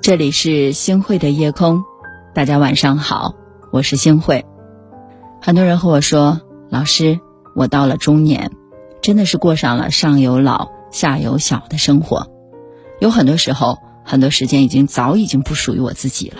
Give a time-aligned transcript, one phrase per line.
[0.00, 1.82] 这里是星汇的夜空，
[2.32, 3.34] 大家晚上好，
[3.72, 4.46] 我是星汇。
[5.42, 7.18] 很多人和我说，老师，
[7.56, 8.52] 我到了中年，
[9.02, 12.30] 真的是过上了上有老下有小的生活。
[13.00, 16.38] 有很多时候，很多时间已经早已经不属于我自己了，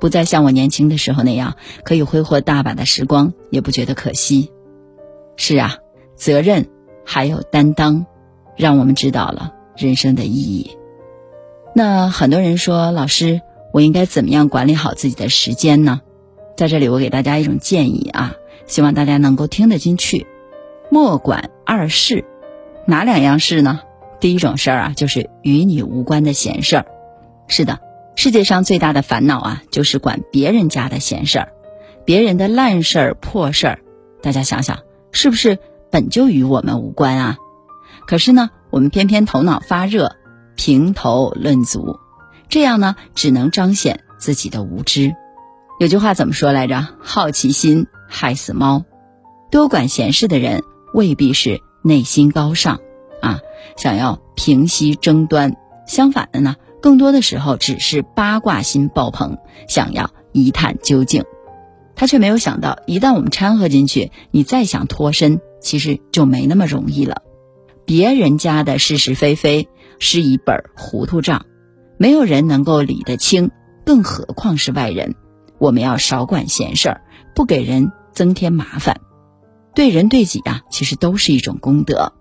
[0.00, 4.52] 不再像我年轻的时候那样可以挥霍大把的时光，也不觉得可惜。
[5.36, 5.76] 是啊，
[6.14, 6.68] 责任
[7.06, 8.04] 还有担当，
[8.56, 10.76] 让我们知道了人生的意义。
[11.74, 13.40] 那很多人说，老师，
[13.72, 16.00] 我应该怎么样管理好自己的时间呢？
[16.56, 18.34] 在这里，我给大家一种建议啊，
[18.66, 20.26] 希望大家能够听得进去。
[20.90, 22.24] 莫管二事，
[22.86, 23.80] 哪两样事呢？
[24.18, 26.86] 第一种事儿啊，就是与你无关的闲事儿。
[27.46, 27.78] 是的，
[28.14, 31.52] 世界上最大的烦恼啊，就是管别人家的闲事儿，
[32.06, 33.78] 别人的烂事儿、破事儿。
[34.22, 34.78] 大家想想，
[35.12, 35.58] 是不是
[35.90, 37.36] 本就与我们无关啊？
[38.06, 40.16] 可是呢，我们偏偏头脑发热。
[40.58, 42.00] 评头论足，
[42.48, 45.14] 这样呢，只能彰显自己的无知。
[45.78, 46.88] 有句话怎么说来着？
[46.98, 48.82] 好奇心害死猫。
[49.50, 50.62] 多管闲事的人
[50.94, 52.80] 未必是内心高尚
[53.20, 53.40] 啊，
[53.76, 55.54] 想要平息争端。
[55.86, 59.36] 相反的呢，更多的时候只是八卦心爆棚，
[59.68, 61.22] 想要一探究竟。
[61.94, 67.22] 他却没有想到，一旦我们掺和进去，你再想脱身，其实就没那么容易了。
[67.84, 69.68] 别人家的是是非非。
[69.98, 71.46] 是一本糊涂账，
[71.96, 73.50] 没有人能够理得清，
[73.86, 75.14] 更何况是外人。
[75.58, 77.00] 我们要少管闲事儿，
[77.34, 79.00] 不给人增添麻烦，
[79.74, 82.12] 对人对己啊，其实都是一种功德。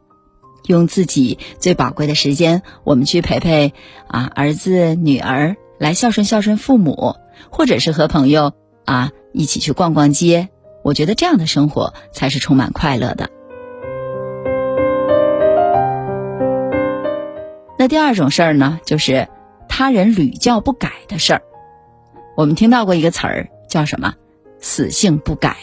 [0.68, 3.74] 用自己最宝贵的时间，我们去陪陪
[4.08, 7.16] 啊儿子女儿，来孝顺孝顺父母，
[7.52, 8.54] 或者是和朋友
[8.86, 10.48] 啊一起去逛逛街。
[10.82, 13.32] 我觉得这样的生活才是充满快乐的。
[17.88, 19.28] 第二种事儿呢，就是
[19.68, 21.42] 他人屡教不改的事儿。
[22.36, 24.16] 我们听到过一个词儿叫什么
[24.60, 25.58] ？“死性不改”，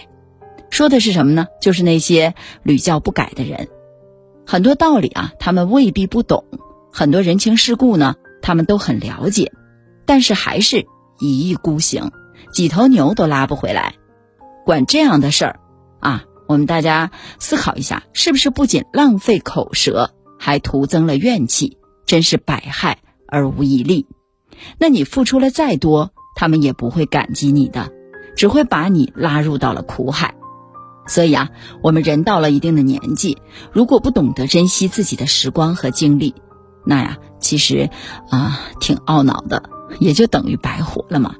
[0.71, 1.47] 说的是什么呢？
[1.61, 3.69] 就是那些屡教不改的人。
[4.47, 6.45] 很多道理啊，他们未必不懂；
[6.93, 9.53] 很多人情世故呢，他们都很了解，
[10.07, 10.87] 但是还是
[11.19, 12.11] 一意孤行，
[12.53, 13.95] 几头牛都拉不回来。
[14.65, 15.61] 管这样的事儿
[16.01, 21.79] 啊，我们大家思考一下，是不是不仅浪费口舌，还徒增了怨气？
[22.07, 24.07] 真是百害而无一利，
[24.79, 27.91] 那你付出了再多，他们也不会感激你的，
[28.37, 30.35] 只会把你拉入到了苦海。
[31.07, 31.51] 所以啊，
[31.83, 33.39] 我们人到了一定的年纪，
[33.73, 36.35] 如果不懂得珍惜自己的时光和精力，
[36.85, 37.91] 那呀，其实
[38.31, 39.65] 啊挺懊恼的，
[39.99, 41.35] 也就等于白活了嘛。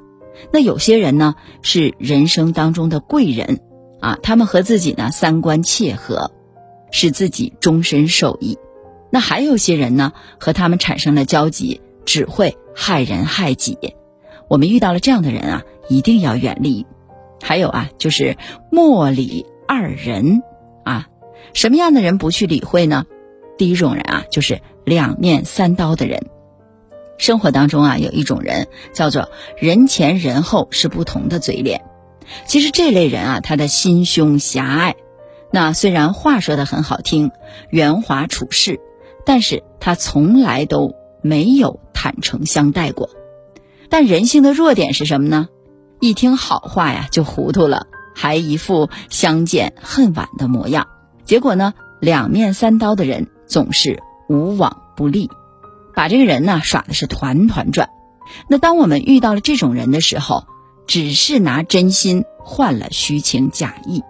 [0.51, 3.61] 那有些人呢，是人生当中的贵人
[4.01, 6.31] 啊，他们和自己呢三观契合，
[6.91, 8.57] 使自己终身受益。
[9.13, 13.77] 那还有些人呢，和他们产生了交集，只会害人害己。
[14.47, 16.87] 我们遇到了这样的人啊，一定要远离。
[17.39, 18.35] 还有啊，就是
[18.71, 20.41] 莫理二人
[20.83, 21.09] 啊，
[21.53, 23.05] 什么样的人不去理会呢？
[23.55, 26.25] 第一种人啊，就是两面三刀的人。
[27.19, 31.83] 生活当中啊，有一种人叫做人前人后是不同的嘴脸。
[32.47, 34.95] 其实这类人啊，他的心胸狭隘。
[35.51, 37.29] 那虽然话说的很好听，
[37.69, 38.79] 圆滑处事。
[39.25, 43.09] 但是他从来都没有坦诚相待过，
[43.89, 45.47] 但人性的弱点是什么呢？
[45.99, 50.87] 一听好话呀就糊涂了，还一副相见恨晚的模样。
[51.23, 55.29] 结果呢，两面三刀的人总是无往不利，
[55.95, 57.89] 把这个人呢耍的是团团转。
[58.49, 60.45] 那当我们遇到了这种人的时候，
[60.87, 64.03] 只是拿真心换了虚情假意。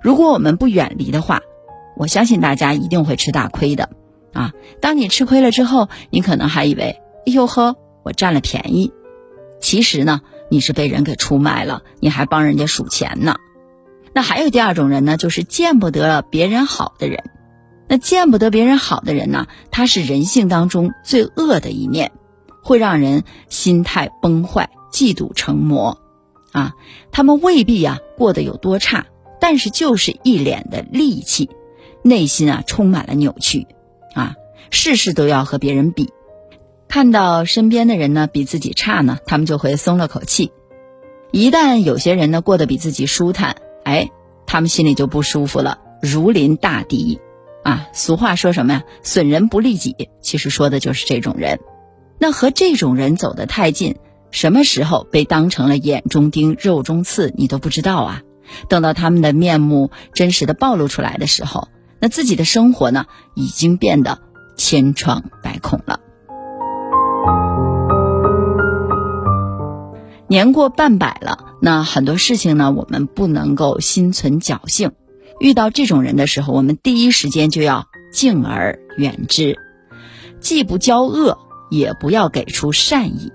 [0.00, 1.40] 如果我们不远离的话，
[1.96, 3.90] 我相信大家一定会吃大亏的。
[4.34, 8.92] 啊，当你吃亏了之后，你可能还以为，哎呦呵，我占了便宜。
[9.60, 13.36] 其实呢，你是被人给出卖了，你还帮人家数钱呢。
[14.12, 17.24] 那还有第二种人呢，就是见不得别人好的人。
[17.88, 22.12] 那见不得别人好的人呢，他是人性当中最恶的一面，
[22.62, 25.98] 会让人心态崩坏，嫉妒成魔。
[26.52, 26.72] 啊，
[27.10, 29.06] 他们未必啊过得有多差，
[29.40, 31.50] 但是就是一脸的戾气，
[32.02, 33.66] 内心啊充满了扭曲。
[34.14, 34.36] 啊，
[34.70, 36.10] 事事都要和别人比，
[36.88, 40.52] 看到身边的人呢比自己差呢，他们就会松了口气。
[41.32, 44.10] 一旦有些人呢过得比自己舒坦，哎，
[44.46, 47.20] 他们心里就不舒服了，如临大敌。
[47.64, 48.84] 啊，俗话说什么呀？
[49.02, 51.58] 损人不利己，其实说的就是这种人。
[52.18, 53.96] 那和这种人走得太近，
[54.30, 58.22] 什么时候被当成了眼中钉、肉中刺，你都不知道啊。
[58.68, 61.68] 等到他们的面目真实的暴露出来的时候。
[62.04, 64.18] 那自己的生活呢，已经变得
[64.58, 66.00] 千疮百孔了。
[70.26, 74.92] 年过半百了，那很多事情呢，我们不能够心存侥幸。
[75.40, 79.58] 遇到这种人的时候，我们第一时间就要敬而远之，
[80.40, 81.38] 既不交恶，
[81.70, 83.32] 也不要给出善意，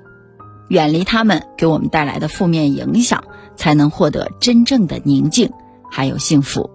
[0.67, 3.23] 远离他们给我们带来的负面影响，
[3.55, 5.51] 才能获得真正的宁静，
[5.89, 6.69] 还有幸福。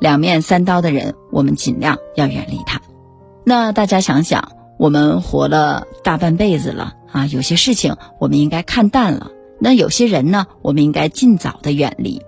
[0.00, 2.80] 两面三刀的人，我们尽量要远离他。
[3.44, 9.30] 那大家想想，我们活了大半辈子了啊，有些事情我们应该看淡了。
[9.60, 12.22] 那有些人呢，我们应该尽早的远离，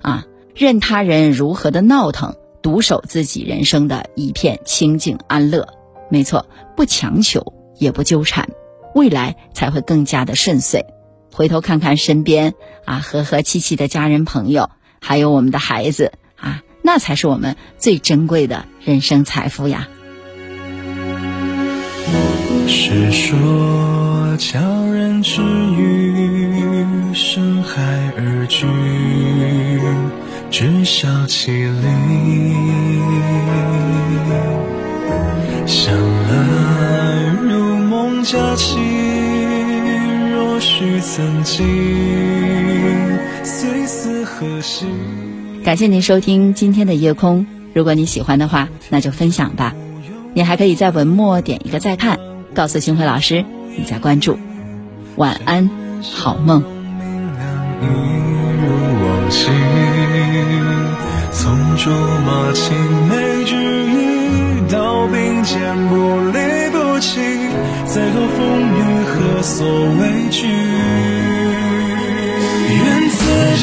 [0.00, 0.24] 啊，
[0.54, 5.68] 任他人如何的闹腾，独守自己人生的一片清静安乐。
[6.08, 8.48] 没错，不强求，也不纠缠，
[8.94, 10.86] 未来才会更加的顺遂。
[11.30, 12.54] 回头看看身边
[12.86, 14.70] 啊，和和气气的家人朋友，
[15.00, 16.12] 还有我们的孩子，
[16.82, 19.88] 那才是我们最珍贵的人生财富呀。
[22.66, 24.60] 是说叫
[24.92, 27.80] 人治愈，深海
[28.16, 28.66] 而居，
[30.50, 32.52] 知晓其理。
[35.66, 38.78] 想来如梦佳期，
[40.32, 41.64] 若许曾经，
[43.44, 44.86] 虽死何惜。
[45.64, 49.72] 感谢您收听今天的夜空，如果你喜欢的话，那就分享吧。
[50.34, 52.18] 你还可以在文末点一个再看。
[52.52, 53.44] 告诉星辉老师，
[53.78, 54.36] 你在关注。
[55.14, 55.70] 晚安，
[56.02, 56.64] 好梦。
[61.30, 61.90] 从竹
[62.26, 62.76] 马青
[63.08, 65.94] 梅之意到并肩不
[66.32, 66.38] 离
[66.72, 67.20] 不弃，
[67.86, 69.64] 再多风雨何所
[70.00, 70.48] 畏惧？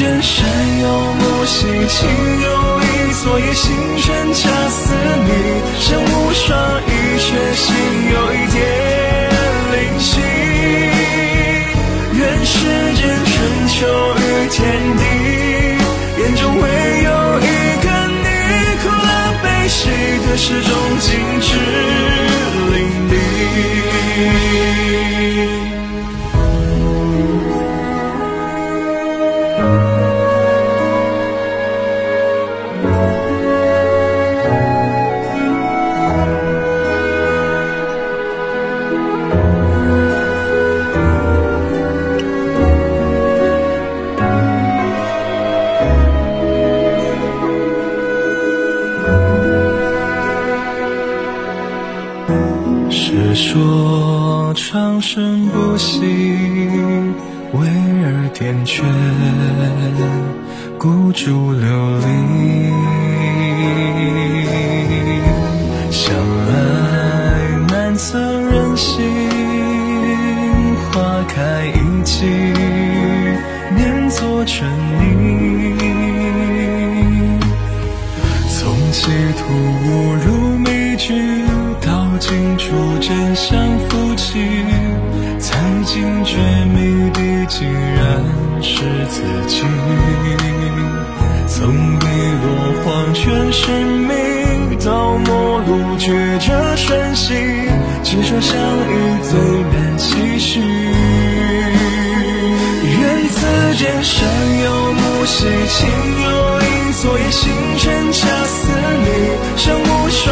[0.00, 0.48] 见山
[0.80, 2.08] 有木兮卿
[2.40, 2.48] 有
[2.80, 4.94] 意昨夜星辰恰似
[5.26, 5.30] 你
[5.78, 7.76] 身无双翼却心
[8.10, 8.58] 有一点
[9.72, 10.08] 灵犀。
[12.18, 12.56] 愿世
[12.94, 13.76] 间春秋
[14.16, 14.58] 与天
[14.96, 15.02] 地
[16.22, 16.64] 眼中唯
[17.04, 17.10] 有
[17.40, 17.44] 一
[17.84, 18.24] 个你
[18.80, 19.12] 苦乐
[19.42, 19.80] 悲喜
[20.24, 20.79] 得失中
[53.10, 56.00] 是说长生不息，
[57.52, 57.58] 为
[58.04, 58.84] 尔点缀，
[60.78, 62.70] 孤注流离。
[65.90, 66.14] 想
[66.46, 66.54] 来
[67.68, 69.04] 难测人心，
[70.92, 72.26] 花开一季，
[73.74, 74.70] 念作春
[75.00, 75.49] 泥。
[82.30, 84.38] 清楚真相浮起，
[85.40, 86.36] 才惊觉
[86.66, 88.22] 谜底竟然
[88.62, 89.64] 是自己。
[91.48, 92.46] 从碧落
[92.84, 93.74] 黄泉寻
[94.06, 94.14] 觅，
[94.84, 97.34] 到末路觉着瞬息，
[98.04, 98.56] 执着相
[98.86, 99.36] 遇最
[99.72, 100.60] 难期许。
[103.00, 104.24] 愿此间山
[104.62, 105.88] 有木兮情
[106.22, 106.28] 有
[106.60, 108.68] 意，昨夜星辰恰似
[109.02, 109.06] 你，
[109.56, 110.30] 山无双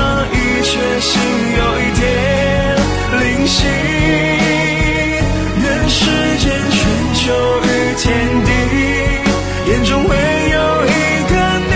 [9.79, 10.91] 眼中唯有一
[11.31, 11.35] 个
[11.71, 11.73] 你，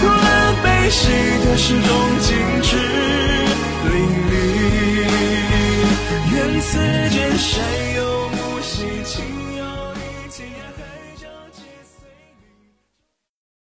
[0.00, 1.10] 苦乐悲喜
[1.44, 1.90] 的始终
[2.20, 2.28] 静
[2.62, 2.76] 止
[3.90, 3.94] 淋
[4.30, 4.32] 漓。
[6.32, 6.78] 愿此
[7.10, 7.89] 间谁。